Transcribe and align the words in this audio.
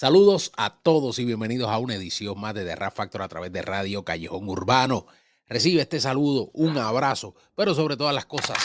Saludos 0.00 0.50
a 0.56 0.80
todos 0.80 1.18
y 1.18 1.26
bienvenidos 1.26 1.68
a 1.68 1.76
una 1.76 1.94
edición 1.94 2.40
más 2.40 2.54
de 2.54 2.64
The 2.64 2.74
Rap 2.74 2.94
Factor 2.94 3.20
a 3.20 3.28
través 3.28 3.52
de 3.52 3.60
Radio 3.60 4.02
Callejón 4.02 4.48
Urbano. 4.48 5.04
Recibe 5.46 5.82
este 5.82 6.00
saludo, 6.00 6.50
un 6.54 6.78
abrazo, 6.78 7.34
pero 7.54 7.74
sobre 7.74 7.98
todas 7.98 8.14
las 8.14 8.24
cosas, 8.24 8.56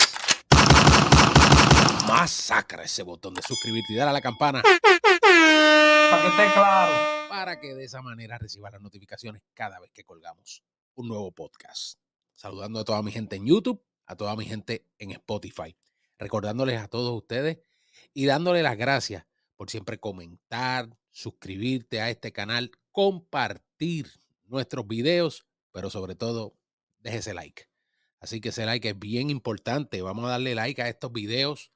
masacra 2.07 2.83
ese 2.83 3.03
botón 3.03 3.33
de 3.33 3.41
suscribirte 3.41 3.91
y 3.91 3.97
dar 3.97 4.07
a 4.07 4.13
la 4.13 4.21
campana. 4.21 4.61
Para 4.61 6.21
que 6.21 6.27
esté 6.29 6.53
claro. 6.53 6.93
Para 7.27 7.59
que 7.59 7.75
de 7.75 7.83
esa 7.83 8.01
manera 8.01 8.37
recibas 8.37 8.71
las 8.71 8.81
notificaciones 8.81 9.41
cada 9.53 9.77
vez 9.81 9.91
que 9.91 10.05
colgamos 10.05 10.63
un 10.93 11.09
nuevo 11.09 11.33
podcast. 11.33 11.99
Saludando 12.33 12.79
a 12.79 12.85
toda 12.85 13.03
mi 13.03 13.11
gente 13.11 13.35
en 13.35 13.45
YouTube, 13.45 13.83
a 14.05 14.15
toda 14.15 14.37
mi 14.37 14.45
gente 14.45 14.87
en 14.99 15.11
Spotify. 15.11 15.75
Recordándoles 16.17 16.79
a 16.79 16.87
todos 16.87 17.13
ustedes 17.13 17.57
y 18.13 18.25
dándoles 18.25 18.63
las 18.63 18.77
gracias 18.77 19.25
por 19.55 19.69
siempre 19.69 19.99
comentar, 19.99 20.89
suscribirte 21.11 22.01
a 22.01 22.09
este 22.09 22.31
canal, 22.31 22.71
compartir 22.91 24.09
nuestros 24.45 24.87
videos, 24.87 25.45
pero 25.71 25.89
sobre 25.89 26.15
todo, 26.15 26.55
déjese 26.99 27.33
like. 27.33 27.63
Así 28.19 28.41
que 28.41 28.49
ese 28.49 28.65
like 28.65 28.89
es 28.89 28.99
bien 28.99 29.29
importante. 29.29 30.01
Vamos 30.01 30.25
a 30.25 30.29
darle 30.29 30.55
like 30.55 30.81
a 30.81 30.89
estos 30.89 31.11
videos 31.11 31.71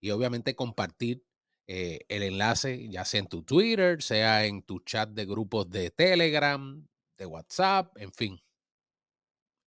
y 0.00 0.10
obviamente 0.10 0.56
compartir 0.56 1.24
eh, 1.66 2.00
el 2.08 2.22
enlace, 2.22 2.88
ya 2.88 3.04
sea 3.04 3.20
en 3.20 3.28
tu 3.28 3.42
Twitter, 3.42 4.02
sea 4.02 4.46
en 4.46 4.62
tu 4.62 4.80
chat 4.80 5.10
de 5.10 5.24
grupos 5.24 5.70
de 5.70 5.90
Telegram, 5.90 6.86
de 7.16 7.26
WhatsApp, 7.26 7.96
en 7.98 8.12
fin. 8.12 8.40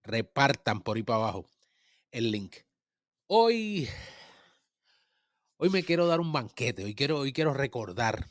Repartan 0.03 0.81
por 0.81 0.97
ahí 0.97 1.03
para 1.03 1.19
abajo 1.19 1.45
el 2.11 2.31
link. 2.31 2.57
Hoy, 3.27 3.87
hoy 5.63 5.69
me 5.69 5.83
quiero 5.85 6.07
dar 6.07 6.19
un 6.19 6.33
banquete, 6.33 6.83
hoy 6.83 6.93
quiero, 6.93 7.19
hoy 7.19 7.31
quiero 7.31 7.53
recordar 7.53 8.27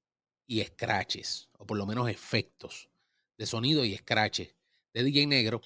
y 0.47 0.63
scratches, 0.63 1.49
o 1.59 1.67
por 1.67 1.77
lo 1.77 1.85
menos 1.85 2.09
efectos 2.09 2.91
de 3.39 3.45
sonido 3.45 3.85
y 3.85 3.97
scratches 3.97 4.55
de 4.95 5.03
DJ 5.03 5.27
Negro. 5.27 5.63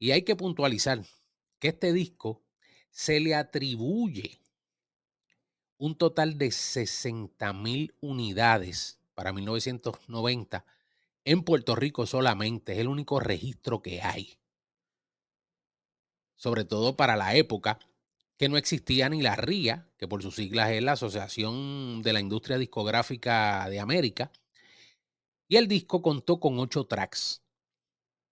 Y 0.00 0.10
hay 0.10 0.22
que 0.22 0.34
puntualizar 0.34 1.00
que 1.60 1.68
este 1.68 1.92
disco 1.92 2.42
se 2.90 3.20
le 3.20 3.36
atribuye 3.36 4.40
un 5.78 5.96
total 5.96 6.38
de 6.38 6.50
60 6.50 7.52
mil 7.52 7.94
unidades 8.00 8.98
para 9.14 9.32
1990 9.32 10.64
en 11.24 11.42
Puerto 11.42 11.74
Rico 11.74 12.06
solamente. 12.06 12.72
Es 12.74 12.78
el 12.78 12.88
único 12.88 13.20
registro 13.20 13.82
que 13.82 14.02
hay. 14.02 14.38
Sobre 16.36 16.64
todo 16.64 16.96
para 16.96 17.16
la 17.16 17.34
época 17.34 17.78
que 18.36 18.48
no 18.48 18.58
existía 18.58 19.08
ni 19.08 19.22
la 19.22 19.36
RIA, 19.36 19.88
que 19.96 20.06
por 20.06 20.22
sus 20.22 20.36
siglas 20.36 20.70
es 20.70 20.82
la 20.82 20.92
Asociación 20.92 22.02
de 22.02 22.12
la 22.12 22.20
Industria 22.20 22.58
Discográfica 22.58 23.68
de 23.70 23.80
América. 23.80 24.30
Y 25.48 25.56
el 25.56 25.68
disco 25.68 26.02
contó 26.02 26.38
con 26.38 26.58
ocho 26.58 26.84
tracks. 26.84 27.42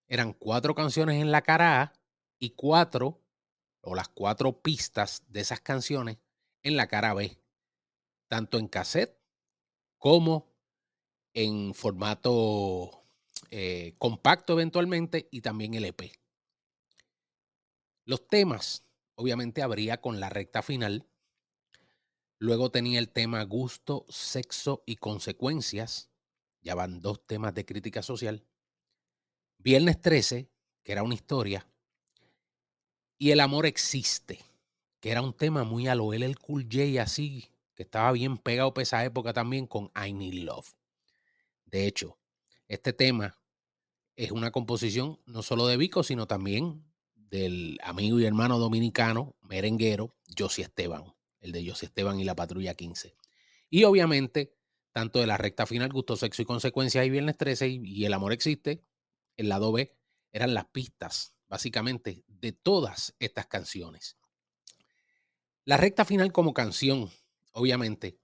Eran 0.07 0.35
cuatro 0.35 0.75
canciones 0.75 1.23
en 1.23 1.33
la 1.33 1.41
cara 1.41 1.95
y 2.39 2.51
cuatro, 2.51 3.23
o 3.81 3.95
las 3.95 4.09
cuatro 4.09 4.61
pistas 4.61 5.23
de 5.29 5.41
esas 5.41 5.61
canciones 5.61 6.19
en 6.65 6.77
la 6.77 6.89
cara 6.89 7.15
B, 7.15 7.39
tanto 8.27 8.59
en 8.59 8.67
cassette 8.67 9.17
como 9.99 10.53
en 11.35 11.75
formato 11.75 13.05
eh, 13.51 13.95
compacto 13.99 14.55
eventualmente 14.55 15.29
y 15.31 15.43
también 15.43 15.75
el 15.75 15.85
EP. 15.85 16.11
Los 18.05 18.27
temas, 18.27 18.85
obviamente, 19.15 19.63
habría 19.63 20.01
con 20.01 20.21
la 20.21 20.31
recta 20.31 20.63
final. 20.63 21.07
Luego 22.39 22.71
tenía 22.71 22.99
el 22.99 23.11
tema 23.11 23.43
gusto, 23.45 24.05
sexo 24.09 24.83
y 24.87 24.97
consecuencias. 24.97 26.11
Ya 26.61 26.75
van 26.75 27.01
dos 27.01 27.27
temas 27.27 27.55
de 27.55 27.65
crítica 27.65 28.03
social. 28.03 28.45
Viernes 29.59 30.01
13, 30.01 30.51
que 30.83 30.93
era 30.93 31.03
una 31.03 31.15
historia. 31.15 31.67
Y 33.19 33.31
el 33.31 33.41
amor 33.41 33.67
existe 33.67 34.41
que 35.05 35.11
era 35.11 35.21
un 35.21 35.35
tema 35.35 35.65
muy 35.65 35.87
a 35.87 35.95
lo 35.95 36.15
el 36.15 36.39
Cool 36.39 36.63
J 36.63 37.03
así, 37.03 37.51
que 37.75 37.83
estaba 37.83 38.11
bien 38.13 38.39
pegado 38.39 38.73
para 38.73 38.85
esa 38.85 39.05
época 39.05 39.35
también 39.35 39.67
con 39.67 39.93
I 39.95 40.15
Need 40.15 40.45
Love. 40.45 40.73
De 41.67 41.87
hecho, 41.87 42.19
este 42.69 42.95
tema 42.95 43.39
es 44.17 44.31
una 44.31 44.51
composición 44.51 45.21
no 45.27 45.43
solo 45.43 45.67
de 45.67 45.77
Vico, 45.77 46.05
sino 46.05 46.27
también 46.27 46.91
del 47.17 47.79
amigo 47.83 48.19
y 48.19 48.25
hermano 48.25 48.59
dominicano, 48.59 49.37
merenguero, 49.43 50.17
Josie 50.39 50.65
Esteban, 50.65 51.15
el 51.41 51.53
de 51.53 51.69
Josie 51.69 51.89
Esteban 51.89 52.19
y 52.19 52.25
la 52.25 52.35
Patrulla 52.35 52.73
15. 52.73 53.15
Y 53.69 53.85
obviamente, 53.85 54.57
tanto 54.93 55.21
de 55.21 55.27
la 55.27 55.37
recta 55.37 55.67
final, 55.67 55.93
Gusto, 55.93 56.17
Sexo 56.17 56.41
y 56.41 56.47
Consecuencias 56.47 57.05
y 57.05 57.11
Viernes 57.11 57.37
13 57.37 57.69
y 57.69 58.07
El 58.07 58.15
Amor 58.15 58.33
Existe, 58.33 58.83
el 59.37 59.51
lado 59.51 59.71
B, 59.71 59.95
eran 60.33 60.55
las 60.55 60.65
pistas, 60.65 61.35
básicamente, 61.47 62.25
de 62.27 62.53
todas 62.53 63.15
estas 63.19 63.49
canciones. 63.49 64.17
La 65.67 65.79
recta 65.79 66.05
final 66.05 66.31
como 66.31 66.53
canción, 66.53 67.11
obviamente, 67.53 68.19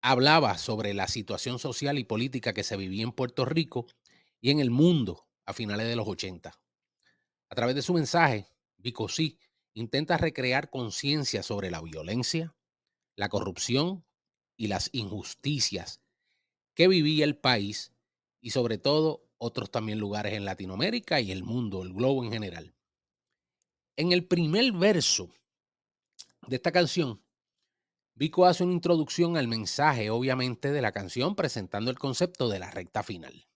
hablaba 0.00 0.56
sobre 0.56 0.94
la 0.94 1.06
situación 1.06 1.58
social 1.58 1.98
y 1.98 2.04
política 2.04 2.54
que 2.54 2.64
se 2.64 2.78
vivía 2.78 3.02
en 3.02 3.12
Puerto 3.12 3.44
Rico 3.44 3.86
y 4.40 4.50
en 4.50 4.58
el 4.58 4.70
mundo 4.70 5.28
a 5.44 5.52
finales 5.52 5.86
de 5.86 5.96
los 5.96 6.08
80. 6.08 6.58
A 7.50 7.54
través 7.54 7.74
de 7.74 7.82
su 7.82 7.92
mensaje, 7.92 8.46
Vico 8.78 9.10
sí 9.10 9.38
intenta 9.74 10.16
recrear 10.16 10.70
conciencia 10.70 11.42
sobre 11.42 11.70
la 11.70 11.82
violencia, 11.82 12.56
la 13.14 13.28
corrupción 13.28 14.06
y 14.56 14.68
las 14.68 14.88
injusticias 14.92 16.00
que 16.72 16.88
vivía 16.88 17.26
el 17.26 17.36
país 17.36 17.92
y 18.40 18.50
sobre 18.50 18.78
todo 18.78 19.28
otros 19.36 19.70
también 19.70 19.98
lugares 19.98 20.32
en 20.32 20.46
Latinoamérica 20.46 21.20
y 21.20 21.30
el 21.30 21.44
mundo, 21.44 21.82
el 21.82 21.92
globo 21.92 22.24
en 22.24 22.32
general. 22.32 22.74
En 23.96 24.12
el 24.12 24.26
primer 24.26 24.72
verso 24.72 25.28
de 26.48 26.56
esta 26.56 26.72
canción, 26.72 27.22
Vico 28.14 28.46
hace 28.46 28.64
una 28.64 28.72
introducción 28.72 29.36
al 29.36 29.46
mensaje, 29.46 30.10
obviamente, 30.10 30.72
de 30.72 30.82
la 30.82 30.92
canción, 30.92 31.36
presentando 31.36 31.90
el 31.90 31.98
concepto 31.98 32.48
de 32.48 32.58
la 32.58 32.70
recta 32.70 33.02
final. 33.02 33.46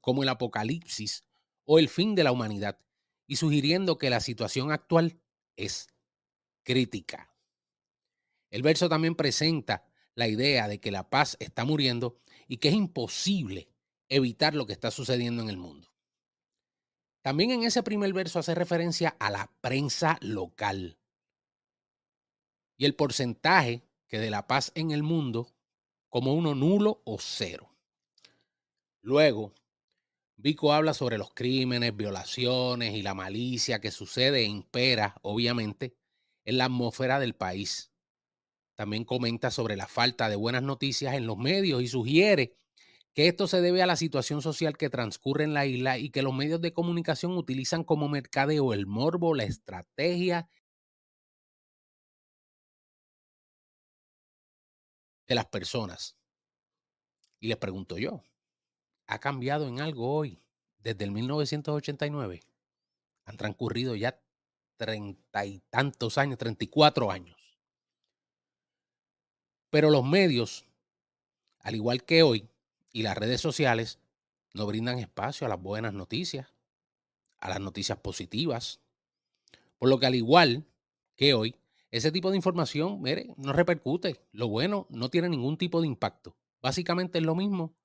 como 0.00 0.22
el 0.22 0.28
apocalipsis 0.28 1.24
o 1.64 1.80
el 1.80 1.88
fin 1.88 2.14
de 2.14 2.22
la 2.22 2.30
humanidad, 2.30 2.78
y 3.26 3.36
sugiriendo 3.36 3.98
que 3.98 4.08
la 4.08 4.20
situación 4.20 4.70
actual 4.70 5.20
es 5.56 5.88
crítica. 6.62 7.34
El 8.50 8.62
verso 8.62 8.88
también 8.88 9.16
presenta 9.16 9.84
la 10.14 10.28
idea 10.28 10.68
de 10.68 10.80
que 10.80 10.92
la 10.92 11.10
paz 11.10 11.36
está 11.40 11.64
muriendo 11.64 12.20
y 12.46 12.58
que 12.58 12.68
es 12.68 12.74
imposible 12.74 13.68
evitar 14.08 14.54
lo 14.54 14.64
que 14.64 14.74
está 14.74 14.92
sucediendo 14.92 15.42
en 15.42 15.48
el 15.48 15.56
mundo. 15.56 15.92
También 17.20 17.50
en 17.50 17.64
ese 17.64 17.82
primer 17.82 18.12
verso 18.12 18.38
hace 18.38 18.54
referencia 18.54 19.16
a 19.18 19.30
la 19.30 19.52
prensa 19.60 20.18
local 20.20 21.00
y 22.76 22.84
el 22.84 22.94
porcentaje 22.94 23.82
que 24.08 24.18
de 24.18 24.30
la 24.30 24.46
paz 24.46 24.72
en 24.74 24.90
el 24.90 25.02
mundo 25.02 25.52
como 26.08 26.34
uno 26.34 26.54
nulo 26.54 27.02
o 27.04 27.18
cero. 27.20 27.70
Luego, 29.02 29.52
Vico 30.36 30.72
habla 30.72 30.92
sobre 30.92 31.16
los 31.18 31.32
crímenes, 31.32 31.96
violaciones 31.96 32.94
y 32.94 33.02
la 33.02 33.14
malicia 33.14 33.80
que 33.80 33.90
sucede 33.90 34.40
e 34.40 34.44
impera, 34.44 35.16
obviamente, 35.22 35.96
en 36.44 36.58
la 36.58 36.66
atmósfera 36.66 37.18
del 37.18 37.34
país. 37.34 37.90
También 38.74 39.04
comenta 39.04 39.50
sobre 39.50 39.76
la 39.76 39.86
falta 39.86 40.28
de 40.28 40.36
buenas 40.36 40.62
noticias 40.62 41.14
en 41.14 41.26
los 41.26 41.38
medios 41.38 41.82
y 41.82 41.88
sugiere 41.88 42.54
que 43.14 43.28
esto 43.28 43.46
se 43.48 43.62
debe 43.62 43.82
a 43.82 43.86
la 43.86 43.96
situación 43.96 44.42
social 44.42 44.76
que 44.76 44.90
transcurre 44.90 45.44
en 45.44 45.54
la 45.54 45.64
isla 45.64 45.96
y 45.96 46.10
que 46.10 46.20
los 46.20 46.34
medios 46.34 46.60
de 46.60 46.74
comunicación 46.74 47.36
utilizan 47.38 47.82
como 47.82 48.10
mercadeo 48.10 48.74
el 48.74 48.86
morbo, 48.86 49.34
la 49.34 49.44
estrategia 49.44 50.50
de 55.26 55.34
las 55.34 55.46
personas. 55.46 56.16
Y 57.40 57.48
les 57.48 57.56
pregunto 57.56 57.98
yo, 57.98 58.22
¿ha 59.06 59.18
cambiado 59.18 59.68
en 59.68 59.80
algo 59.80 60.14
hoy 60.14 60.40
desde 60.78 61.04
el 61.04 61.10
1989? 61.10 62.42
Han 63.24 63.36
transcurrido 63.36 63.94
ya 63.94 64.20
treinta 64.76 65.44
y 65.44 65.60
tantos 65.70 66.18
años, 66.18 66.38
34 66.38 67.10
años. 67.10 67.36
Pero 69.70 69.90
los 69.90 70.04
medios, 70.04 70.64
al 71.60 71.74
igual 71.74 72.04
que 72.04 72.22
hoy, 72.22 72.48
y 72.92 73.02
las 73.02 73.16
redes 73.16 73.40
sociales, 73.40 73.98
no 74.54 74.66
brindan 74.66 74.98
espacio 74.98 75.46
a 75.46 75.50
las 75.50 75.60
buenas 75.60 75.92
noticias, 75.92 76.48
a 77.38 77.50
las 77.50 77.60
noticias 77.60 77.98
positivas. 77.98 78.80
Por 79.78 79.90
lo 79.90 79.98
que 79.98 80.06
al 80.06 80.14
igual 80.14 80.64
que 81.16 81.34
hoy, 81.34 81.56
ese 81.96 82.12
tipo 82.12 82.30
de 82.30 82.36
información, 82.36 83.00
mire, 83.00 83.28
no 83.36 83.52
repercute. 83.52 84.26
Lo 84.32 84.48
bueno 84.48 84.86
no 84.90 85.08
tiene 85.08 85.28
ningún 85.28 85.56
tipo 85.56 85.80
de 85.80 85.86
impacto. 85.86 86.36
Básicamente 86.60 87.18
es 87.18 87.24
lo 87.24 87.34
mismo 87.34 87.76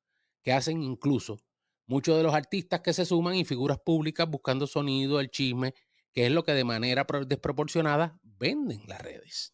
que 0.43 0.53
hacen 0.53 0.81
incluso 0.81 1.37
muchos 1.85 2.17
de 2.17 2.23
los 2.23 2.33
artistas 2.33 2.81
que 2.81 2.93
se 2.93 3.05
suman 3.05 3.35
y 3.35 3.45
figuras 3.45 3.79
públicas 3.79 4.29
buscando 4.29 4.65
sonido, 4.65 5.19
el 5.19 5.29
chisme, 5.29 5.73
que 6.13 6.25
es 6.25 6.31
lo 6.31 6.43
que 6.43 6.53
de 6.53 6.63
manera 6.63 7.05
desproporcionada 7.27 8.19
venden 8.23 8.81
las 8.87 9.01
redes. 9.01 9.53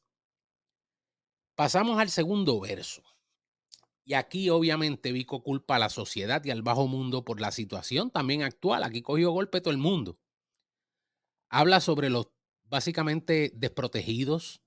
Pasamos 1.55 1.99
al 1.99 2.09
segundo 2.09 2.59
verso. 2.59 3.01
Y 4.05 4.13
aquí 4.13 4.49
obviamente 4.49 5.11
Vico 5.11 5.43
culpa 5.43 5.75
a 5.75 5.79
la 5.79 5.89
sociedad 5.89 6.43
y 6.45 6.51
al 6.51 6.61
bajo 6.61 6.87
mundo 6.87 7.25
por 7.25 7.41
la 7.41 7.51
situación 7.51 8.11
también 8.11 8.43
actual. 8.43 8.83
Aquí 8.83 9.01
cogió 9.01 9.31
golpe 9.31 9.59
todo 9.59 9.71
el 9.71 9.79
mundo. 9.79 10.19
Habla 11.49 11.81
sobre 11.81 12.09
los 12.09 12.27
básicamente 12.69 13.51
desprotegidos, 13.55 14.61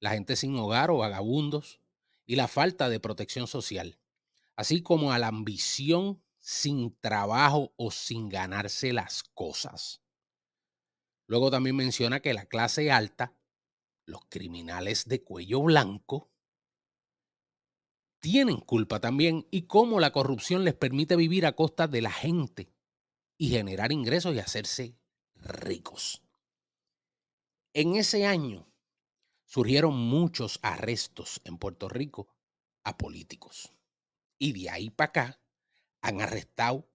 la 0.00 0.10
gente 0.10 0.36
sin 0.36 0.56
hogar 0.56 0.90
o 0.90 0.98
vagabundos 0.98 1.80
y 2.26 2.36
la 2.36 2.48
falta 2.48 2.88
de 2.88 3.00
protección 3.00 3.46
social, 3.46 3.98
así 4.56 4.82
como 4.82 5.12
a 5.12 5.18
la 5.18 5.28
ambición 5.28 6.22
sin 6.40 6.96
trabajo 7.00 7.72
o 7.76 7.90
sin 7.90 8.28
ganarse 8.28 8.92
las 8.92 9.22
cosas. 9.22 10.02
Luego 11.26 11.50
también 11.50 11.76
menciona 11.76 12.20
que 12.20 12.34
la 12.34 12.46
clase 12.46 12.90
alta, 12.90 13.36
los 14.06 14.22
criminales 14.28 15.06
de 15.06 15.22
cuello 15.22 15.62
blanco, 15.62 16.30
tienen 18.20 18.56
culpa 18.60 19.00
también 19.00 19.46
y 19.50 19.62
cómo 19.62 20.00
la 20.00 20.10
corrupción 20.10 20.64
les 20.64 20.74
permite 20.74 21.16
vivir 21.16 21.46
a 21.46 21.52
costa 21.52 21.86
de 21.86 22.02
la 22.02 22.10
gente 22.10 22.72
y 23.36 23.50
generar 23.50 23.92
ingresos 23.92 24.34
y 24.34 24.40
hacerse 24.40 24.98
ricos. 25.36 26.27
En 27.78 27.94
ese 27.94 28.26
año 28.26 28.66
surgieron 29.44 29.96
muchos 29.96 30.58
arrestos 30.62 31.40
en 31.44 31.58
Puerto 31.58 31.88
Rico 31.88 32.26
a 32.82 32.98
políticos. 32.98 33.72
Y 34.36 34.52
de 34.52 34.68
ahí 34.68 34.90
para 34.90 35.10
acá 35.10 35.40
han 36.00 36.20
arrestado 36.20 36.90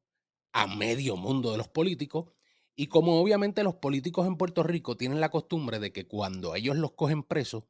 a 0.51 0.67
medio 0.67 1.15
mundo 1.15 1.53
de 1.53 1.57
los 1.57 1.69
políticos. 1.69 2.33
Y 2.75 2.87
como 2.87 3.21
obviamente 3.21 3.63
los 3.63 3.75
políticos 3.75 4.27
en 4.27 4.35
Puerto 4.35 4.61
Rico 4.61 4.97
tienen 4.97 5.21
la 5.21 5.31
costumbre 5.31 5.79
de 5.79 5.93
que 5.93 6.05
cuando 6.05 6.53
ellos 6.53 6.75
los 6.75 6.91
cogen 6.91 7.23
presos 7.23 7.63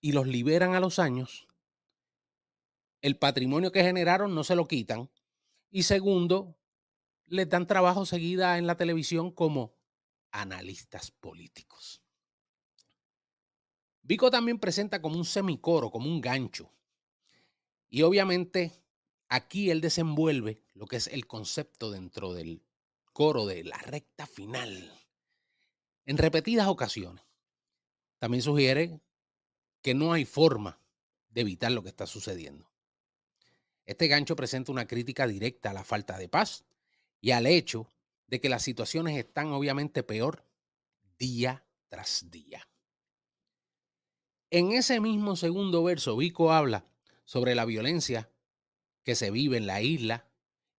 y 0.00 0.12
los 0.12 0.26
liberan 0.26 0.74
a 0.74 0.80
los 0.80 0.98
años, 0.98 1.46
el 3.02 3.18
patrimonio 3.18 3.70
que 3.70 3.82
generaron 3.82 4.34
no 4.34 4.44
se 4.44 4.56
lo 4.56 4.66
quitan. 4.66 5.10
Y 5.70 5.82
segundo, 5.82 6.56
les 7.26 7.50
dan 7.50 7.66
trabajo 7.66 8.06
seguida 8.06 8.56
en 8.56 8.66
la 8.66 8.78
televisión 8.78 9.30
como 9.30 9.74
analistas 10.30 11.10
políticos. 11.10 11.99
Vico 14.10 14.28
también 14.28 14.58
presenta 14.58 15.00
como 15.00 15.16
un 15.16 15.24
semicoro, 15.24 15.88
como 15.92 16.08
un 16.08 16.20
gancho. 16.20 16.68
Y 17.88 18.02
obviamente 18.02 18.72
aquí 19.28 19.70
él 19.70 19.80
desenvuelve 19.80 20.64
lo 20.74 20.86
que 20.86 20.96
es 20.96 21.06
el 21.06 21.28
concepto 21.28 21.92
dentro 21.92 22.32
del 22.32 22.60
coro 23.12 23.46
de 23.46 23.62
la 23.62 23.78
recta 23.78 24.26
final 24.26 24.92
en 26.06 26.18
repetidas 26.18 26.66
ocasiones. 26.66 27.24
También 28.18 28.42
sugiere 28.42 29.00
que 29.80 29.94
no 29.94 30.12
hay 30.12 30.24
forma 30.24 30.80
de 31.28 31.42
evitar 31.42 31.70
lo 31.70 31.84
que 31.84 31.90
está 31.90 32.08
sucediendo. 32.08 32.68
Este 33.86 34.08
gancho 34.08 34.34
presenta 34.34 34.72
una 34.72 34.88
crítica 34.88 35.28
directa 35.28 35.70
a 35.70 35.74
la 35.74 35.84
falta 35.84 36.18
de 36.18 36.28
paz 36.28 36.64
y 37.20 37.30
al 37.30 37.46
hecho 37.46 37.86
de 38.26 38.40
que 38.40 38.48
las 38.48 38.64
situaciones 38.64 39.16
están 39.16 39.52
obviamente 39.52 40.02
peor 40.02 40.44
día 41.16 41.64
tras 41.88 42.28
día. 42.28 42.66
En 44.50 44.72
ese 44.72 45.00
mismo 45.00 45.36
segundo 45.36 45.84
verso, 45.84 46.16
Vico 46.16 46.52
habla 46.52 46.84
sobre 47.24 47.54
la 47.54 47.64
violencia 47.64 48.32
que 49.04 49.14
se 49.14 49.30
vive 49.30 49.56
en 49.56 49.66
la 49.68 49.80
isla 49.80 50.28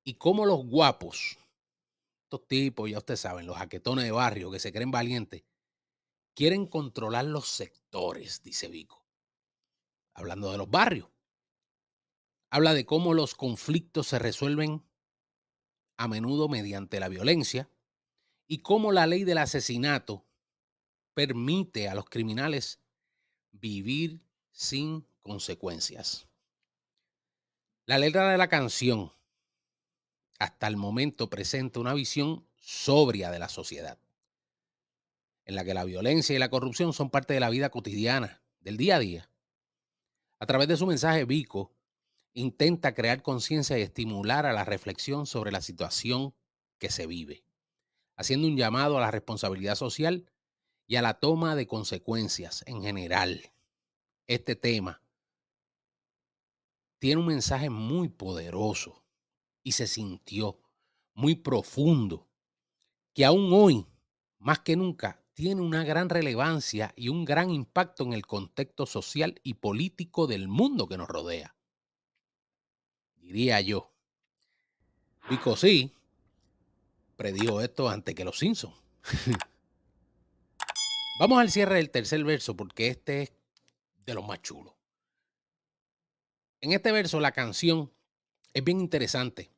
y 0.03 0.15
cómo 0.15 0.45
los 0.45 0.65
guapos, 0.65 1.37
estos 2.23 2.47
tipos, 2.47 2.89
ya 2.89 2.97
ustedes 2.97 3.21
saben, 3.21 3.45
los 3.45 3.57
jaquetones 3.57 4.03
de 4.03 4.11
barrio 4.11 4.51
que 4.51 4.59
se 4.59 4.73
creen 4.73 4.91
valientes, 4.91 5.43
quieren 6.33 6.65
controlar 6.65 7.25
los 7.25 7.47
sectores, 7.47 8.43
dice 8.43 8.67
Vico. 8.67 9.05
Hablando 10.13 10.51
de 10.51 10.57
los 10.57 10.69
barrios. 10.69 11.07
Habla 12.49 12.73
de 12.73 12.85
cómo 12.85 13.13
los 13.13 13.35
conflictos 13.35 14.07
se 14.07 14.19
resuelven 14.19 14.83
a 15.95 16.09
menudo 16.09 16.49
mediante 16.49 16.99
la 16.99 17.07
violencia 17.07 17.69
y 18.47 18.57
cómo 18.57 18.91
la 18.91 19.07
ley 19.07 19.23
del 19.23 19.37
asesinato 19.37 20.25
permite 21.13 21.87
a 21.87 21.95
los 21.95 22.09
criminales 22.09 22.81
vivir 23.51 24.21
sin 24.51 25.05
consecuencias. 25.21 26.27
La 27.85 27.97
letra 27.97 28.29
de 28.31 28.37
la 28.37 28.47
canción 28.47 29.11
hasta 30.39 30.67
el 30.67 30.77
momento 30.77 31.29
presenta 31.29 31.79
una 31.79 31.93
visión 31.93 32.47
sobria 32.59 33.29
de 33.31 33.39
la 33.39 33.49
sociedad, 33.49 33.99
en 35.45 35.55
la 35.55 35.63
que 35.63 35.73
la 35.73 35.83
violencia 35.83 36.35
y 36.35 36.39
la 36.39 36.49
corrupción 36.49 36.93
son 36.93 37.09
parte 37.09 37.33
de 37.33 37.39
la 37.39 37.49
vida 37.49 37.69
cotidiana, 37.69 38.41
del 38.59 38.77
día 38.77 38.95
a 38.95 38.99
día. 38.99 39.29
A 40.39 40.45
través 40.45 40.67
de 40.67 40.77
su 40.77 40.87
mensaje, 40.87 41.25
Vico 41.25 41.73
intenta 42.33 42.93
crear 42.93 43.21
conciencia 43.21 43.77
y 43.77 43.81
estimular 43.81 44.45
a 44.45 44.53
la 44.53 44.63
reflexión 44.63 45.25
sobre 45.25 45.51
la 45.51 45.61
situación 45.61 46.33
que 46.77 46.89
se 46.89 47.05
vive, 47.05 47.43
haciendo 48.15 48.47
un 48.47 48.57
llamado 48.57 48.97
a 48.97 49.01
la 49.01 49.11
responsabilidad 49.11 49.75
social 49.75 50.30
y 50.91 50.97
a 50.97 51.01
la 51.01 51.13
toma 51.13 51.55
de 51.55 51.67
consecuencias 51.67 52.65
en 52.67 52.81
general. 52.81 53.53
Este 54.27 54.57
tema 54.57 55.01
tiene 56.99 57.21
un 57.21 57.27
mensaje 57.27 57.69
muy 57.69 58.09
poderoso 58.09 59.01
y 59.63 59.71
se 59.71 59.87
sintió 59.87 60.59
muy 61.13 61.35
profundo, 61.35 62.27
que 63.13 63.23
aún 63.23 63.53
hoy, 63.53 63.85
más 64.37 64.59
que 64.59 64.75
nunca, 64.75 65.23
tiene 65.33 65.61
una 65.61 65.85
gran 65.85 66.09
relevancia 66.09 66.91
y 66.97 67.07
un 67.07 67.23
gran 67.23 67.51
impacto 67.51 68.03
en 68.03 68.11
el 68.11 68.25
contexto 68.27 68.85
social 68.85 69.39
y 69.43 69.53
político 69.53 70.27
del 70.27 70.49
mundo 70.49 70.89
que 70.89 70.97
nos 70.97 71.07
rodea. 71.07 71.55
Diría 73.15 73.61
yo. 73.61 73.93
Pico 75.29 75.55
sí 75.55 75.93
predijo 77.15 77.61
esto 77.61 77.87
antes 77.87 78.13
que 78.13 78.25
los 78.25 78.37
Simpsons. 78.37 78.75
Vamos 81.21 81.39
al 81.39 81.51
cierre 81.51 81.75
del 81.75 81.91
tercer 81.91 82.23
verso 82.23 82.57
porque 82.57 82.87
este 82.87 83.21
es 83.21 83.33
de 84.07 84.15
los 84.15 84.25
más 84.25 84.41
chulos. 84.41 84.73
En 86.61 86.71
este 86.71 86.91
verso 86.91 87.19
la 87.19 87.31
canción 87.31 87.91
es 88.55 88.63
bien 88.63 88.79
interesante. 88.79 89.51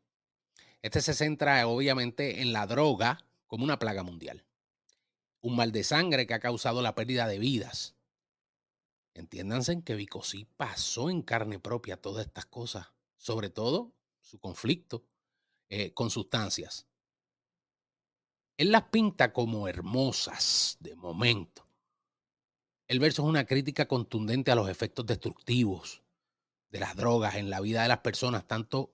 Este 0.82 1.00
se 1.00 1.14
centra 1.14 1.66
obviamente 1.66 2.42
en 2.42 2.52
la 2.52 2.68
droga 2.68 3.26
como 3.48 3.64
una 3.64 3.80
plaga 3.80 4.04
mundial. 4.04 4.44
Un 5.40 5.56
mal 5.56 5.72
de 5.72 5.86
sangre 5.86 6.28
que 6.28 6.34
ha 6.34 6.42
causado 6.42 6.82
la 6.82 6.96
pérdida 6.96 7.30
de 7.30 7.40
vidas. 7.40 7.96
Entiéndanse 9.14 9.84
que 9.84 9.96
Vicosí 9.96 10.46
pasó 10.58 11.10
en 11.10 11.22
carne 11.22 11.60
propia 11.60 11.96
todas 11.96 12.26
estas 12.26 12.46
cosas, 12.46 12.88
sobre 13.16 13.50
todo 13.50 13.94
su 14.20 14.38
conflicto 14.38 15.06
eh, 15.70 15.94
con 15.94 16.10
sustancias. 16.10 16.88
Él 18.58 18.72
las 18.72 18.84
pinta 18.84 19.34
como 19.34 19.68
hermosas 19.68 20.78
de 20.80 20.96
momento. 20.96 21.68
El 22.88 23.00
verso 23.00 23.24
es 23.24 23.30
una 23.30 23.46
crítica 23.46 23.88
contundente 23.88 24.52
a 24.52 24.56
los 24.56 24.70
efectos 24.70 25.06
destructivos 25.06 26.04
de 26.70 26.80
las 26.80 26.96
drogas 26.96 27.36
en 27.36 27.50
la 27.50 27.62
vida 27.62 27.82
de 27.82 27.88
las 27.88 28.00
personas, 28.00 28.48
tanto 28.48 28.92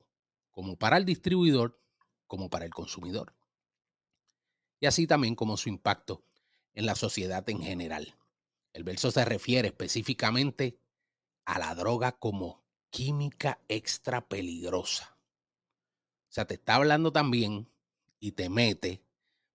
como 0.52 0.78
para 0.78 0.98
el 0.98 1.06
distribuidor 1.06 1.82
como 2.28 2.50
para 2.50 2.66
el 2.66 2.72
consumidor. 2.72 3.34
Y 4.80 4.86
así 4.86 5.08
también 5.08 5.36
como 5.36 5.58
su 5.58 5.70
impacto 5.70 6.24
en 6.74 6.86
la 6.86 6.96
sociedad 6.96 7.48
en 7.50 7.62
general. 7.62 8.16
El 8.72 8.84
verso 8.84 9.12
se 9.12 9.26
refiere 9.26 9.70
específicamente 9.70 10.80
a 11.46 11.60
la 11.60 11.76
droga 11.76 12.14
como 12.14 12.64
química 12.90 13.60
extra 13.68 14.28
peligrosa. 14.28 15.18
O 16.30 16.32
sea, 16.32 16.46
te 16.46 16.54
está 16.54 16.76
hablando 16.76 17.12
también 17.12 17.70
y 18.20 18.34
te 18.34 18.50
mete 18.50 19.04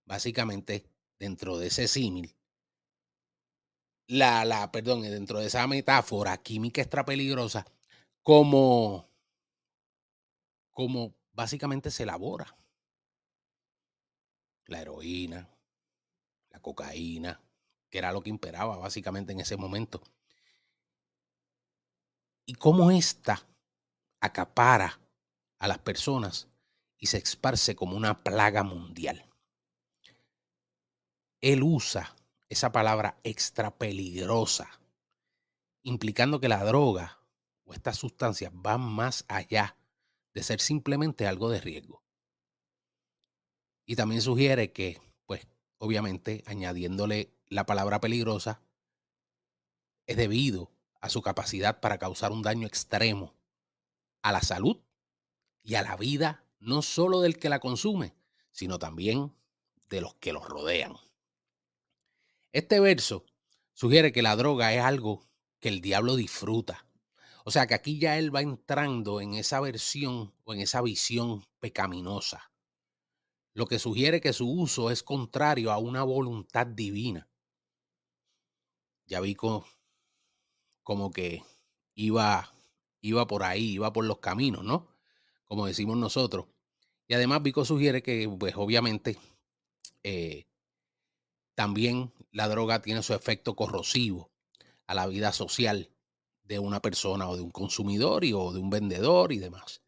básicamente 0.06 0.84
dentro 1.18 1.58
de 1.58 1.68
ese 1.68 1.88
símil. 1.88 2.34
La, 4.06 4.44
la, 4.44 4.70
perdón, 4.70 5.02
dentro 5.02 5.40
de 5.40 5.46
esa 5.46 5.66
metáfora 5.66 6.36
química 6.36 6.82
extra 6.82 7.04
peligrosa, 7.04 7.64
como, 8.22 9.08
como 10.72 11.14
básicamente 11.32 11.90
se 11.90 12.02
elabora. 12.02 12.54
La 14.66 14.80
heroína, 14.80 15.48
la 16.50 16.60
cocaína, 16.60 17.40
que 17.90 17.98
era 17.98 18.12
lo 18.12 18.22
que 18.22 18.30
imperaba 18.30 18.76
básicamente 18.76 19.32
en 19.32 19.40
ese 19.40 19.56
momento. 19.56 20.02
Y 22.46 22.54
cómo 22.54 22.90
esta 22.90 23.46
acapara 24.20 25.00
a 25.58 25.68
las 25.68 25.78
personas 25.78 26.48
y 26.98 27.06
se 27.06 27.18
esparce 27.18 27.74
como 27.74 27.96
una 27.96 28.22
plaga 28.22 28.62
mundial. 28.62 29.24
Él 31.44 31.62
usa 31.62 32.16
esa 32.48 32.72
palabra 32.72 33.18
extra 33.22 33.76
peligrosa, 33.76 34.80
implicando 35.82 36.40
que 36.40 36.48
la 36.48 36.64
droga 36.64 37.18
o 37.66 37.74
estas 37.74 37.98
sustancias 37.98 38.50
van 38.54 38.80
más 38.80 39.26
allá 39.28 39.76
de 40.32 40.42
ser 40.42 40.62
simplemente 40.62 41.26
algo 41.26 41.50
de 41.50 41.60
riesgo. 41.60 42.02
Y 43.84 43.94
también 43.94 44.22
sugiere 44.22 44.72
que, 44.72 45.02
pues, 45.26 45.46
obviamente, 45.76 46.42
añadiéndole 46.46 47.34
la 47.48 47.66
palabra 47.66 48.00
peligrosa, 48.00 48.62
es 50.06 50.16
debido 50.16 50.70
a 51.02 51.10
su 51.10 51.20
capacidad 51.20 51.80
para 51.80 51.98
causar 51.98 52.32
un 52.32 52.40
daño 52.40 52.66
extremo 52.66 53.34
a 54.22 54.32
la 54.32 54.40
salud 54.40 54.80
y 55.62 55.74
a 55.74 55.82
la 55.82 55.98
vida 55.98 56.46
no 56.58 56.80
solo 56.80 57.20
del 57.20 57.38
que 57.38 57.50
la 57.50 57.60
consume, 57.60 58.14
sino 58.50 58.78
también 58.78 59.34
de 59.90 60.00
los 60.00 60.14
que 60.14 60.32
los 60.32 60.48
rodean. 60.48 60.96
Este 62.54 62.78
verso 62.78 63.26
sugiere 63.72 64.12
que 64.12 64.22
la 64.22 64.36
droga 64.36 64.72
es 64.72 64.80
algo 64.80 65.26
que 65.58 65.68
el 65.68 65.80
diablo 65.80 66.14
disfruta. 66.14 66.86
O 67.44 67.50
sea 67.50 67.66
que 67.66 67.74
aquí 67.74 67.98
ya 67.98 68.16
él 68.16 68.32
va 68.32 68.42
entrando 68.42 69.20
en 69.20 69.34
esa 69.34 69.58
versión 69.58 70.32
o 70.44 70.54
en 70.54 70.60
esa 70.60 70.80
visión 70.80 71.44
pecaminosa, 71.58 72.52
lo 73.54 73.66
que 73.66 73.80
sugiere 73.80 74.20
que 74.20 74.32
su 74.32 74.48
uso 74.48 74.92
es 74.92 75.02
contrario 75.02 75.72
a 75.72 75.78
una 75.78 76.04
voluntad 76.04 76.64
divina. 76.64 77.28
Ya 79.06 79.20
vi 79.20 79.34
como, 79.34 79.66
que 81.12 81.42
iba, 81.96 82.52
iba 83.00 83.26
por 83.26 83.42
ahí, 83.42 83.72
iba 83.72 83.92
por 83.92 84.04
los 84.04 84.20
caminos, 84.20 84.62
¿no? 84.62 84.86
Como 85.44 85.66
decimos 85.66 85.96
nosotros. 85.96 86.46
Y 87.08 87.14
además 87.14 87.42
Vico 87.42 87.64
sugiere 87.64 88.00
que, 88.00 88.32
pues 88.38 88.54
obviamente, 88.56 89.18
eh, 90.04 90.46
también 91.54 92.12
la 92.32 92.48
droga 92.48 92.82
tiene 92.82 93.02
su 93.02 93.14
efecto 93.14 93.54
corrosivo 93.54 94.30
a 94.86 94.94
la 94.94 95.06
vida 95.06 95.32
social 95.32 95.90
de 96.44 96.58
una 96.58 96.80
persona 96.80 97.28
o 97.28 97.36
de 97.36 97.42
un 97.42 97.50
consumidor 97.50 98.24
y, 98.24 98.32
o 98.32 98.52
de 98.52 98.60
un 98.60 98.70
vendedor 98.70 99.32
y 99.32 99.38
demás. 99.38 99.82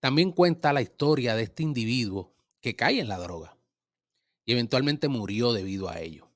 También 0.00 0.32
cuenta 0.32 0.72
la 0.72 0.82
historia 0.82 1.34
de 1.34 1.44
este 1.44 1.62
individuo 1.62 2.34
que 2.60 2.76
cae 2.76 3.00
en 3.00 3.08
la 3.08 3.18
droga 3.18 3.56
y 4.44 4.52
eventualmente 4.52 5.08
murió 5.08 5.52
debido 5.52 5.88
a 5.88 6.00
ello. 6.00 6.30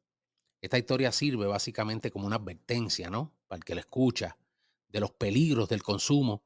Esta 0.60 0.78
historia 0.78 1.10
sirve 1.10 1.46
básicamente 1.46 2.10
como 2.10 2.26
una 2.26 2.36
advertencia, 2.36 3.10
¿no? 3.10 3.32
Para 3.48 3.58
el 3.58 3.64
que 3.64 3.74
la 3.74 3.80
escucha, 3.80 4.36
de 4.88 5.00
los 5.00 5.10
peligros 5.10 5.68
del 5.68 5.82
consumo 5.82 6.44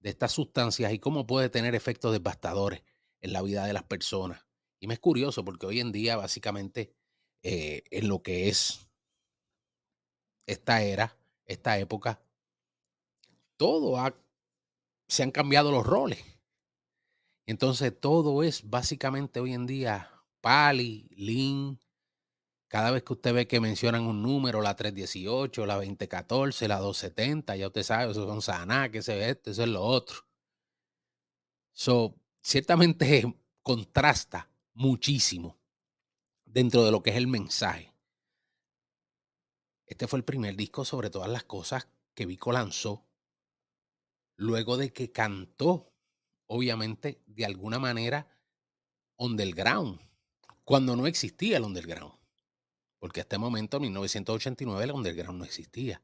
de 0.00 0.10
estas 0.10 0.32
sustancias 0.32 0.92
y 0.92 0.98
cómo 0.98 1.26
puede 1.26 1.50
tener 1.50 1.74
efectos 1.74 2.12
devastadores 2.12 2.82
en 3.20 3.32
la 3.32 3.42
vida 3.42 3.66
de 3.66 3.72
las 3.72 3.82
personas. 3.82 4.47
Y 4.80 4.86
me 4.86 4.94
es 4.94 5.00
curioso 5.00 5.44
porque 5.44 5.66
hoy 5.66 5.80
en 5.80 5.92
día 5.92 6.16
básicamente 6.16 6.94
eh, 7.42 7.82
en 7.90 8.08
lo 8.08 8.22
que 8.22 8.48
es 8.48 8.88
esta 10.46 10.82
era, 10.82 11.16
esta 11.46 11.78
época, 11.78 12.20
todo 13.56 13.98
ha, 13.98 14.14
se 15.08 15.22
han 15.22 15.30
cambiado 15.30 15.70
los 15.70 15.86
roles. 15.86 16.24
Entonces 17.46 17.98
todo 17.98 18.42
es 18.42 18.68
básicamente 18.68 19.40
hoy 19.40 19.52
en 19.54 19.66
día 19.66 20.10
Pali, 20.40 21.08
Lin. 21.16 21.80
Cada 22.68 22.90
vez 22.90 23.02
que 23.02 23.14
usted 23.14 23.32
ve 23.34 23.46
que 23.48 23.60
mencionan 23.60 24.02
un 24.02 24.22
número, 24.22 24.60
la 24.60 24.76
318, 24.76 25.64
la 25.64 25.76
2014, 25.76 26.68
la 26.68 26.78
270, 26.78 27.56
ya 27.56 27.66
usted 27.66 27.82
sabe, 27.82 28.10
eso 28.10 28.26
son 28.26 28.42
saná, 28.42 28.90
que 28.90 29.00
se 29.00 29.30
esto, 29.30 29.50
eso 29.50 29.62
es 29.62 29.68
lo 29.70 29.82
otro. 29.82 30.18
So, 31.72 32.14
ciertamente 32.42 33.24
contrasta 33.62 34.47
muchísimo 34.78 35.58
dentro 36.44 36.84
de 36.84 36.92
lo 36.92 37.02
que 37.02 37.10
es 37.10 37.16
el 37.16 37.26
mensaje. 37.26 37.92
Este 39.86 40.06
fue 40.06 40.20
el 40.20 40.24
primer 40.24 40.54
disco 40.54 40.84
sobre 40.84 41.10
todas 41.10 41.28
las 41.28 41.42
cosas 41.42 41.88
que 42.14 42.26
Vico 42.26 42.52
lanzó 42.52 43.04
luego 44.36 44.76
de 44.76 44.92
que 44.92 45.10
cantó, 45.10 45.92
obviamente, 46.46 47.20
de 47.26 47.44
alguna 47.44 47.80
manera, 47.80 48.28
underground, 49.16 50.00
cuando 50.62 50.94
no 50.94 51.08
existía 51.08 51.56
el 51.56 51.64
underground. 51.64 52.16
Porque 53.00 53.20
hasta 53.20 53.34
este 53.34 53.38
momento, 53.38 53.78
en 53.78 53.82
1989, 53.84 54.84
el 54.84 54.92
underground 54.92 55.40
no 55.40 55.44
existía. 55.44 56.02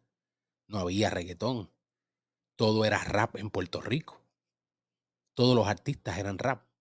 No 0.67 0.79
había 0.79 1.11
reggaetón. 1.11 1.71
Todo 2.57 2.85
era 2.85 3.05
rap 3.05 3.37
en 3.37 3.51
Puerto 3.51 3.81
Rico. 3.81 4.21
Todos 5.35 5.55
los 5.55 5.69
artistas 5.69 6.19
eran 6.19 6.39
rap. 6.39 6.74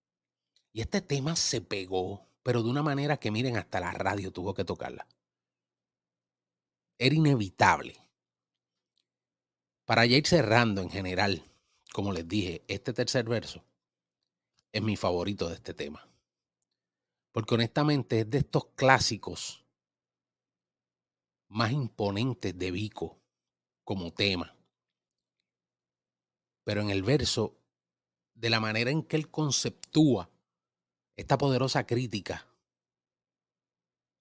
Y 0.74 0.80
este 0.80 1.00
tema 1.00 1.36
se 1.36 1.60
pegó, 1.60 2.26
pero 2.42 2.64
de 2.64 2.68
una 2.68 2.82
manera 2.82 3.16
que 3.16 3.30
miren, 3.30 3.56
hasta 3.56 3.78
la 3.78 3.92
radio 3.92 4.32
tuvo 4.32 4.54
que 4.54 4.64
tocarla. 4.64 5.06
Era 6.98 7.14
inevitable. 7.14 7.96
Para 9.84 10.04
ya 10.04 10.16
ir 10.16 10.26
cerrando 10.26 10.82
en 10.82 10.90
general, 10.90 11.44
como 11.92 12.12
les 12.12 12.26
dije, 12.26 12.64
este 12.66 12.92
tercer 12.92 13.28
verso 13.28 13.64
es 14.72 14.82
mi 14.82 14.96
favorito 14.96 15.48
de 15.48 15.54
este 15.54 15.74
tema. 15.74 16.08
Porque 17.30 17.54
honestamente 17.54 18.20
es 18.20 18.30
de 18.30 18.38
estos 18.38 18.66
clásicos 18.74 19.64
más 21.50 21.70
imponentes 21.70 22.58
de 22.58 22.72
Vico 22.72 23.20
como 23.84 24.12
tema. 24.12 24.56
Pero 26.64 26.80
en 26.80 26.90
el 26.90 27.04
verso, 27.04 27.56
de 28.34 28.50
la 28.50 28.58
manera 28.58 28.90
en 28.90 29.04
que 29.04 29.14
él 29.14 29.30
conceptúa 29.30 30.33
esta 31.16 31.38
poderosa 31.38 31.86
crítica 31.86 32.46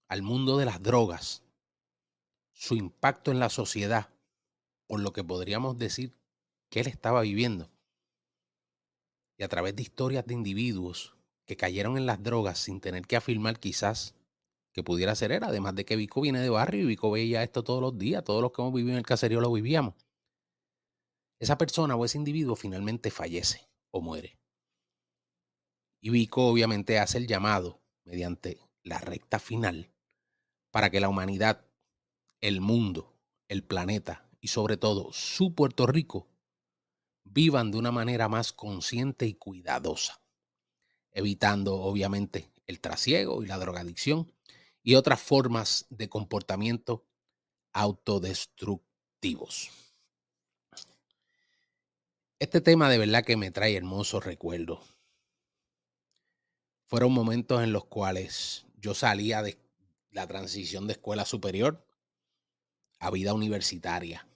al 0.08 0.22
mundo 0.22 0.58
de 0.58 0.66
las 0.66 0.82
drogas, 0.84 1.42
su 2.52 2.76
impacto 2.76 3.32
en 3.32 3.40
la 3.40 3.50
sociedad, 3.50 4.10
por 4.86 5.00
lo 5.00 5.12
que 5.12 5.24
podríamos 5.24 5.78
decir 5.78 6.14
que 6.70 6.82
él 6.82 6.88
estaba 6.88 7.22
viviendo, 7.22 7.72
y 9.38 9.44
a 9.44 9.48
través 9.48 9.76
de 9.76 9.82
historias 9.82 10.26
de 10.28 10.36
individuos 10.36 11.16
que 11.46 11.58
cayeron 11.58 11.98
en 11.98 12.06
las 12.06 12.22
drogas 12.22 12.60
sin 12.60 12.80
tener 12.80 13.08
que 13.08 13.16
afirmar 13.16 13.60
quizás 13.60 14.14
que 14.72 14.84
pudiera 14.84 15.16
ser 15.16 15.32
él, 15.32 15.44
además 15.44 15.76
de 15.76 15.86
que 15.86 15.96
Vico 15.96 16.22
viene 16.22 16.40
de 16.40 16.50
barrio 16.50 16.82
y 16.82 16.86
Vico 16.86 17.12
veía 17.12 17.44
esto 17.44 17.64
todos 17.64 17.82
los 17.82 17.98
días, 17.98 18.24
todos 18.24 18.42
los 18.42 18.52
que 18.52 18.62
hemos 18.62 18.74
vivido 18.74 18.94
en 18.94 19.00
el 19.00 19.06
caserío 19.06 19.42
lo 19.42 19.52
vivíamos. 19.52 19.96
Esa 21.40 21.58
persona 21.58 21.96
o 21.96 22.06
ese 22.06 22.18
individuo 22.18 22.56
finalmente 22.56 23.12
fallece 23.12 23.68
o 23.92 24.02
muere. 24.02 24.38
Y 26.04 26.10
Vico 26.10 26.46
obviamente 26.48 27.00
hace 27.00 27.18
el 27.18 27.28
llamado 27.28 27.82
mediante 28.04 28.60
la 28.84 28.98
recta 29.00 29.40
final 29.40 29.90
para 30.70 30.90
que 30.90 31.00
la 31.00 31.08
humanidad, 31.08 31.66
el 32.42 32.60
mundo, 32.60 33.16
el 33.48 33.64
planeta 33.64 34.30
y 34.42 34.50
sobre 34.50 34.76
todo 34.76 35.14
su 35.14 35.56
Puerto 35.56 35.88
Rico 35.88 36.28
vivan 37.24 37.72
de 37.72 37.78
una 37.78 37.94
manera 37.94 38.28
más 38.28 38.52
consciente 38.52 39.28
y 39.28 39.36
cuidadosa, 39.36 40.22
evitando 41.14 41.76
obviamente 41.76 42.52
el 42.68 42.82
trasiego 42.82 43.42
y 43.42 43.48
la 43.48 43.58
drogadicción 43.58 44.30
y 44.84 44.96
otras 44.96 45.22
formas 45.22 45.86
de 45.90 46.10
comportamiento 46.10 47.06
autodestructivos. 47.72 49.70
Este 52.40 52.60
tema 52.60 52.90
de 52.90 52.98
verdad 52.98 53.24
que 53.24 53.38
me 53.38 53.52
trae 53.52 53.78
hermosos 53.78 54.26
recuerdos. 54.26 54.93
Fueron 56.94 57.12
momentos 57.12 57.64
en 57.64 57.74
los 57.74 57.86
cuales 57.86 58.68
yo 58.78 58.94
salía 58.94 59.42
de 59.42 59.58
la 60.12 60.28
transición 60.28 60.86
de 60.86 60.94
escuela 60.94 61.26
superior 61.26 61.84
a 63.00 63.10
vida 63.10 63.34
universitaria. 63.34 64.28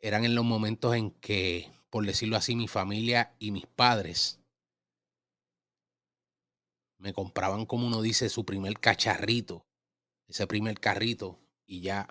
Eran 0.00 0.24
en 0.24 0.34
los 0.34 0.42
momentos 0.42 0.94
en 0.94 1.10
que, 1.10 1.70
por 1.90 2.06
decirlo 2.06 2.38
así, 2.38 2.56
mi 2.56 2.66
familia 2.66 3.34
y 3.38 3.50
mis 3.50 3.66
padres 3.66 4.40
me 6.96 7.12
compraban, 7.12 7.66
como 7.66 7.86
uno 7.86 8.00
dice, 8.00 8.30
su 8.30 8.46
primer 8.46 8.80
cacharrito, 8.80 9.66
ese 10.28 10.46
primer 10.46 10.80
carrito, 10.80 11.38
y 11.66 11.82
ya 11.82 12.08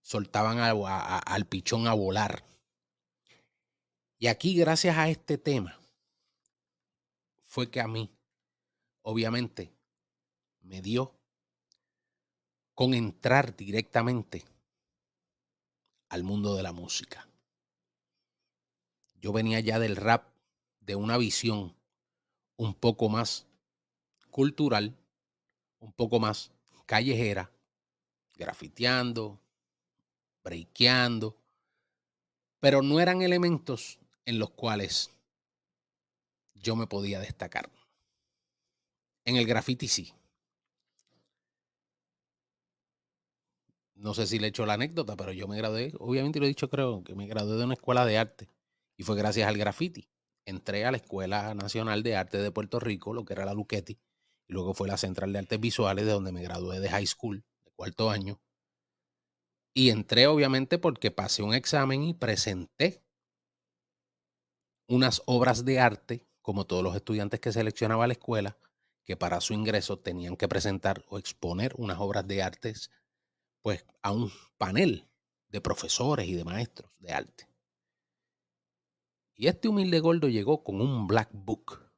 soltaban 0.00 0.56
al 0.58 1.44
pichón 1.44 1.86
a 1.86 1.92
volar. 1.92 2.46
Y 4.16 4.28
aquí, 4.28 4.56
gracias 4.56 4.96
a 4.96 5.10
este 5.10 5.36
tema, 5.36 5.75
fue 7.56 7.70
que 7.70 7.80
a 7.80 7.88
mí, 7.88 8.10
obviamente, 9.00 9.72
me 10.60 10.82
dio 10.82 11.14
con 12.74 12.92
entrar 12.92 13.56
directamente 13.56 14.44
al 16.10 16.22
mundo 16.22 16.54
de 16.54 16.62
la 16.62 16.72
música. 16.74 17.26
Yo 19.14 19.32
venía 19.32 19.58
ya 19.60 19.78
del 19.78 19.96
rap 19.96 20.28
de 20.80 20.96
una 20.96 21.16
visión 21.16 21.74
un 22.58 22.74
poco 22.74 23.08
más 23.08 23.46
cultural, 24.30 24.94
un 25.78 25.94
poco 25.94 26.20
más 26.20 26.52
callejera, 26.84 27.50
grafiteando, 28.34 29.40
breakeando, 30.44 31.34
pero 32.60 32.82
no 32.82 33.00
eran 33.00 33.22
elementos 33.22 33.98
en 34.26 34.38
los 34.38 34.50
cuales 34.50 35.15
yo 36.66 36.76
me 36.76 36.86
podía 36.86 37.20
destacar. 37.20 37.70
En 39.24 39.36
el 39.36 39.46
graffiti 39.46 39.88
sí. 39.88 40.12
No 43.94 44.12
sé 44.12 44.26
si 44.26 44.38
le 44.38 44.48
he 44.48 44.50
hecho 44.50 44.66
la 44.66 44.74
anécdota, 44.74 45.16
pero 45.16 45.32
yo 45.32 45.48
me 45.48 45.56
gradué, 45.56 45.92
obviamente 45.98 46.38
lo 46.38 46.44
he 46.44 46.48
dicho, 46.48 46.68
creo 46.68 47.02
que 47.02 47.14
me 47.14 47.26
gradué 47.26 47.56
de 47.56 47.64
una 47.64 47.74
escuela 47.74 48.04
de 48.04 48.18
arte 48.18 48.50
y 48.98 49.04
fue 49.04 49.16
gracias 49.16 49.48
al 49.48 49.56
graffiti. 49.56 50.10
Entré 50.44 50.84
a 50.84 50.90
la 50.90 50.98
Escuela 50.98 51.54
Nacional 51.54 52.02
de 52.02 52.14
Arte 52.14 52.38
de 52.38 52.52
Puerto 52.52 52.78
Rico, 52.78 53.14
lo 53.14 53.24
que 53.24 53.32
era 53.32 53.44
la 53.44 53.54
Luquetti, 53.54 53.98
y 54.48 54.52
luego 54.52 54.74
fue 54.74 54.86
la 54.86 54.96
Central 54.96 55.32
de 55.32 55.40
Artes 55.40 55.58
Visuales, 55.58 56.04
de 56.04 56.12
donde 56.12 56.30
me 56.30 56.42
gradué 56.42 56.78
de 56.78 56.88
high 56.88 57.06
school, 57.06 57.44
de 57.64 57.72
cuarto 57.72 58.10
año. 58.10 58.40
Y 59.74 59.90
entré 59.90 60.26
obviamente 60.26 60.78
porque 60.78 61.10
pasé 61.10 61.42
un 61.42 61.54
examen 61.54 62.04
y 62.04 62.14
presenté 62.14 63.02
unas 64.88 65.22
obras 65.26 65.64
de 65.64 65.80
arte, 65.80 66.26
como 66.46 66.64
todos 66.64 66.84
los 66.84 66.94
estudiantes 66.94 67.40
que 67.40 67.50
seleccionaba 67.50 68.06
la 68.06 68.12
escuela, 68.12 68.56
que 69.04 69.16
para 69.16 69.40
su 69.40 69.52
ingreso 69.52 69.98
tenían 69.98 70.36
que 70.36 70.46
presentar 70.46 71.04
o 71.08 71.18
exponer 71.18 71.74
unas 71.76 71.98
obras 71.98 72.24
de 72.24 72.40
artes, 72.40 72.92
pues 73.62 73.84
a 74.00 74.12
un 74.12 74.30
panel 74.56 75.08
de 75.48 75.60
profesores 75.60 76.28
y 76.28 76.34
de 76.34 76.44
maestros 76.44 76.92
de 77.00 77.10
arte. 77.10 77.48
Y 79.34 79.48
este 79.48 79.66
humilde 79.66 79.98
gordo 79.98 80.28
llegó 80.28 80.62
con 80.62 80.80
un 80.80 81.08
black 81.08 81.30
book. 81.32 81.90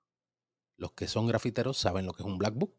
Los 0.79 0.93
que 0.93 1.09
son 1.09 1.27
grafiteros 1.27 1.77
saben 1.77 2.07
lo 2.07 2.15
que 2.15 2.23
es 2.23 2.27
un 2.27 2.39
black 2.39 2.55
book. 2.55 2.75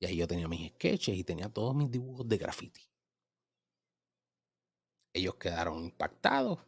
Y 0.00 0.06
ahí 0.06 0.16
yo 0.16 0.26
tenía 0.26 0.48
mis 0.48 0.72
sketches 0.72 1.16
y 1.16 1.22
tenía 1.22 1.48
todos 1.48 1.76
mis 1.76 1.92
dibujos 1.92 2.28
de 2.28 2.38
graffiti. 2.38 2.90
Ellos 5.12 5.36
quedaron 5.36 5.78
impactados 5.78 6.58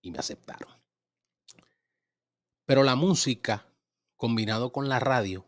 y 0.00 0.12
me 0.12 0.18
aceptaron. 0.18 0.83
Pero 2.66 2.82
la 2.82 2.96
música, 2.96 3.66
combinado 4.16 4.72
con 4.72 4.88
la 4.88 4.98
radio, 4.98 5.44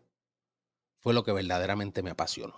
fue 0.99 1.15
lo 1.15 1.25
que 1.25 1.33
verdaderamente 1.33 2.03
me 2.03 2.11
apasionó. 2.11 2.57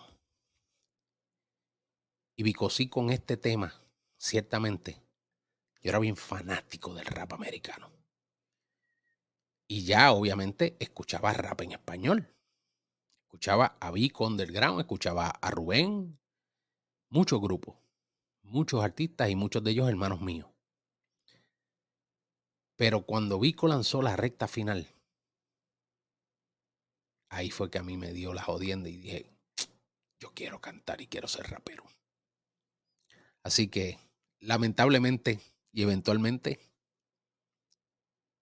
Y 2.37 2.43
bicosí 2.43 2.89
con 2.89 3.11
este 3.11 3.37
tema, 3.37 3.81
ciertamente, 4.17 5.01
yo 5.81 5.91
era 5.91 6.01
bien 6.01 6.17
fanático 6.17 6.93
del 6.95 7.07
rap 7.07 7.35
americano. 7.35 7.93
Y 9.69 9.85
ya, 9.85 10.11
obviamente, 10.13 10.77
escuchaba 10.81 11.33
rap 11.35 11.61
en 11.61 11.73
español. 11.73 12.35
Escuchaba 13.27 13.77
a 13.81 13.93
Vico 13.93 14.27
Underground, 14.27 14.81
escuchaba 14.81 15.29
a 15.29 15.51
Rubén, 15.51 16.19
muchos 17.11 17.41
grupos, 17.41 17.77
muchos 18.43 18.83
artistas 18.83 19.31
y 19.31 19.37
muchos 19.37 19.63
de 19.63 19.71
ellos 19.71 19.89
hermanos 19.89 20.21
míos. 20.21 20.49
Pero 22.79 23.03
cuando 23.03 23.41
Vico 23.41 23.67
lanzó 23.67 24.03
la 24.03 24.15
recta 24.15 24.47
final, 24.47 24.87
ahí 27.29 27.51
fue 27.51 27.71
que 27.71 27.79
a 27.79 27.83
mí 27.83 27.97
me 27.97 28.13
dio 28.13 28.33
la 28.33 28.45
jodienda 28.45 28.89
y 28.89 28.97
dije, 28.97 29.27
yo 30.21 30.31
quiero 30.33 30.61
cantar 30.61 31.01
y 31.01 31.09
quiero 31.09 31.27
ser 31.27 31.51
rapero. 31.51 31.83
Así 33.43 33.67
que, 33.67 33.99
lamentablemente 34.39 35.41
y 35.73 35.83
eventualmente, 35.83 36.61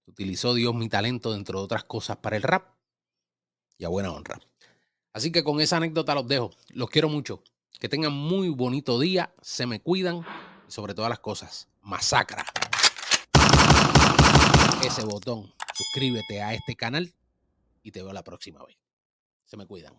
utilizó 0.05 0.53
Dios 0.53 0.75
mi 0.75 0.91
talento, 0.91 1.33
dentro 1.33 1.61
de 1.61 1.65
otras 1.65 1.85
cosas, 1.85 2.19
para 2.19 2.37
el 2.37 2.43
rap 2.43 2.75
y 3.79 3.87
a 3.87 3.89
buena 3.89 4.13
honra. 4.13 4.39
Así 5.15 5.33
que 5.33 5.45
con 5.45 5.63
esa 5.63 5.79
anécdota 5.79 6.15
los 6.15 6.29
dejo. 6.29 6.51
Los 6.75 6.91
quiero 6.91 7.09
mucho. 7.09 7.43
Que 7.81 7.89
tengan 7.89 8.13
muy 8.13 8.51
bonito 8.51 9.01
día, 9.01 9.35
se 9.41 9.65
me 9.65 9.81
cuidan 9.81 10.27
y 10.69 10.71
sobre 10.71 10.93
todas 10.93 11.09
las 11.09 11.21
cosas, 11.21 11.69
masacra 11.81 12.45
ese 14.83 15.05
botón, 15.05 15.53
suscríbete 15.75 16.43
a 16.43 16.55
este 16.55 16.77
canal 16.77 17.15
y 17.83 17.93
te 17.93 18.03
veo 18.03 18.13
la 18.13 18.23
próxima 18.23 18.65
vez. 18.65 18.77
Se 19.45 19.57
me 19.57 19.67
cuidan. 19.67 19.95